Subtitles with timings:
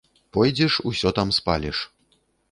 [0.35, 1.83] Пойдзеш, усё там спаліш.